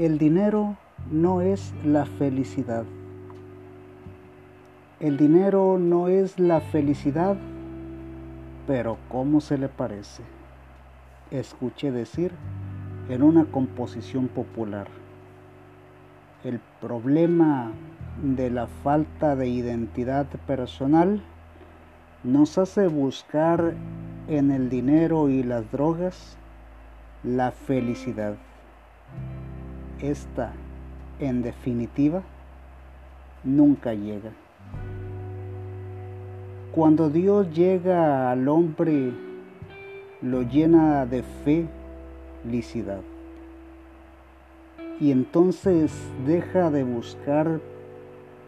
El 0.00 0.16
dinero 0.16 0.78
no 1.10 1.42
es 1.42 1.74
la 1.84 2.06
felicidad. 2.06 2.86
El 4.98 5.18
dinero 5.18 5.76
no 5.78 6.08
es 6.08 6.38
la 6.38 6.62
felicidad, 6.62 7.36
pero 8.66 8.96
¿cómo 9.10 9.42
se 9.42 9.58
le 9.58 9.68
parece? 9.68 10.22
Escuché 11.30 11.92
decir 11.92 12.32
en 13.10 13.22
una 13.22 13.44
composición 13.44 14.28
popular. 14.28 14.86
El 16.44 16.60
problema 16.80 17.70
de 18.22 18.48
la 18.48 18.68
falta 18.68 19.36
de 19.36 19.48
identidad 19.48 20.28
personal 20.46 21.22
nos 22.24 22.56
hace 22.56 22.86
buscar 22.86 23.74
en 24.28 24.50
el 24.50 24.70
dinero 24.70 25.28
y 25.28 25.42
las 25.42 25.70
drogas 25.70 26.38
la 27.22 27.50
felicidad. 27.50 28.36
Esta, 30.02 30.52
en 31.18 31.42
definitiva, 31.42 32.22
nunca 33.44 33.92
llega. 33.92 34.30
Cuando 36.72 37.10
Dios 37.10 37.52
llega 37.52 38.30
al 38.30 38.48
hombre, 38.48 39.12
lo 40.22 40.42
llena 40.42 41.04
de 41.04 41.22
fe, 41.22 41.66
felicidad. 42.42 43.00
Y 45.00 45.10
entonces 45.10 45.92
deja 46.26 46.70
de 46.70 46.84
buscar 46.84 47.60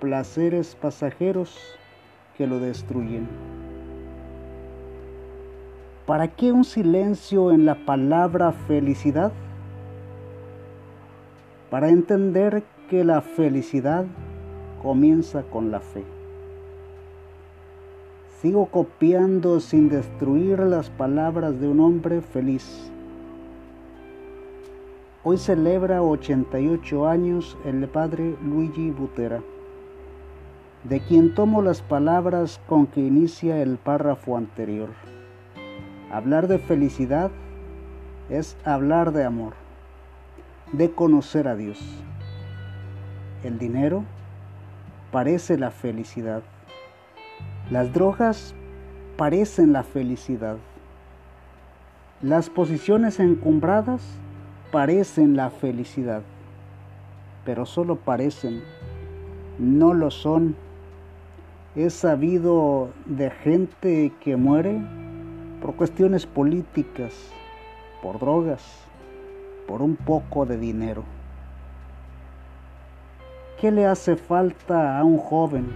placeres 0.00 0.74
pasajeros 0.74 1.58
que 2.36 2.46
lo 2.46 2.60
destruyen. 2.60 3.28
¿Para 6.06 6.28
qué 6.28 6.52
un 6.52 6.64
silencio 6.64 7.52
en 7.52 7.64
la 7.64 7.74
palabra 7.86 8.52
felicidad? 8.52 9.32
Para 11.72 11.88
entender 11.88 12.64
que 12.90 13.02
la 13.02 13.22
felicidad 13.22 14.04
comienza 14.82 15.42
con 15.44 15.70
la 15.70 15.80
fe. 15.80 16.04
Sigo 18.42 18.66
copiando 18.66 19.58
sin 19.58 19.88
destruir 19.88 20.58
las 20.58 20.90
palabras 20.90 21.58
de 21.62 21.68
un 21.68 21.80
hombre 21.80 22.20
feliz. 22.20 22.92
Hoy 25.24 25.38
celebra 25.38 26.02
88 26.02 27.08
años 27.08 27.56
el 27.64 27.88
padre 27.88 28.36
Luigi 28.44 28.90
Butera, 28.90 29.40
de 30.84 31.00
quien 31.00 31.34
tomo 31.34 31.62
las 31.62 31.80
palabras 31.80 32.60
con 32.68 32.86
que 32.86 33.00
inicia 33.00 33.62
el 33.62 33.78
párrafo 33.78 34.36
anterior. 34.36 34.90
Hablar 36.10 36.48
de 36.48 36.58
felicidad 36.58 37.30
es 38.28 38.58
hablar 38.62 39.12
de 39.12 39.24
amor 39.24 39.61
de 40.72 40.90
conocer 40.90 41.48
a 41.48 41.54
Dios. 41.54 41.78
El 43.44 43.58
dinero 43.58 44.04
parece 45.10 45.58
la 45.58 45.70
felicidad. 45.70 46.42
Las 47.70 47.92
drogas 47.92 48.54
parecen 49.16 49.72
la 49.72 49.82
felicidad. 49.82 50.56
Las 52.22 52.48
posiciones 52.48 53.20
encumbradas 53.20 54.02
parecen 54.70 55.36
la 55.36 55.50
felicidad, 55.50 56.22
pero 57.44 57.66
solo 57.66 57.96
parecen, 57.96 58.62
no 59.58 59.92
lo 59.92 60.10
son. 60.10 60.56
He 61.74 61.90
sabido 61.90 62.90
de 63.06 63.30
gente 63.30 64.12
que 64.20 64.36
muere 64.36 64.80
por 65.60 65.74
cuestiones 65.74 66.26
políticas, 66.26 67.12
por 68.02 68.18
drogas, 68.18 68.62
por 69.72 69.80
un 69.80 69.96
poco 69.96 70.44
de 70.44 70.58
dinero. 70.58 71.02
¿Qué 73.58 73.70
le 73.70 73.86
hace 73.86 74.16
falta 74.16 74.98
a 74.98 75.02
un 75.02 75.16
joven? 75.16 75.66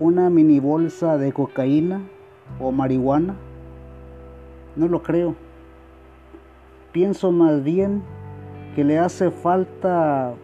¿Una 0.00 0.28
mini 0.30 0.58
bolsa 0.58 1.16
de 1.16 1.32
cocaína 1.32 2.00
o 2.58 2.72
marihuana? 2.72 3.36
No 4.74 4.88
lo 4.88 5.04
creo. 5.04 5.36
Pienso 6.90 7.30
más 7.30 7.62
bien 7.62 8.02
que 8.74 8.82
le 8.82 8.98
hace 8.98 9.30
falta 9.30 10.34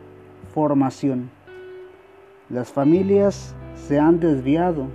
formación. 0.55 1.29
Las 2.49 2.71
familias 2.71 3.57
se 3.75 3.99
han 3.99 4.21
desviado 4.21 4.87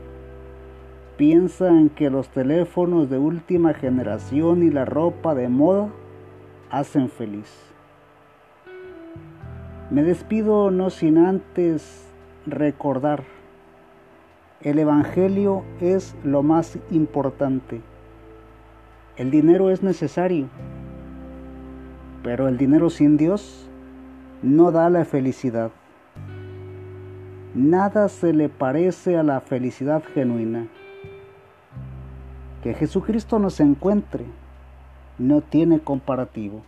piensan 1.17 1.89
que 1.89 2.09
los 2.09 2.29
teléfonos 2.29 3.09
de 3.09 3.17
última 3.17 3.73
generación 3.73 4.63
y 4.63 4.69
la 4.69 4.85
ropa 4.85 5.33
de 5.33 5.49
moda 5.49 5.89
hacen 6.69 7.09
feliz. 7.09 7.51
Me 9.89 10.03
despido 10.03 10.69
no 10.69 10.89
sin 10.89 11.17
antes 11.17 12.05
recordar, 12.45 13.23
el 14.61 14.79
Evangelio 14.79 15.63
es 15.81 16.15
lo 16.23 16.43
más 16.43 16.79
importante. 16.89 17.81
El 19.15 19.31
dinero 19.31 19.69
es 19.69 19.83
necesario, 19.83 20.47
pero 22.23 22.47
el 22.47 22.57
dinero 22.57 22.89
sin 22.89 23.17
Dios 23.17 23.69
no 24.41 24.71
da 24.71 24.89
la 24.89 25.05
felicidad. 25.05 25.71
Nada 27.55 28.09
se 28.09 28.33
le 28.33 28.49
parece 28.49 29.17
a 29.17 29.23
la 29.23 29.41
felicidad 29.41 30.03
genuina. 30.13 30.67
Que 32.67 32.73
Jesucristo 32.73 33.39
nos 33.39 33.61
encuentre 33.61 34.25
no 35.17 35.39
tiene 35.39 35.79
comparativo. 35.79 36.63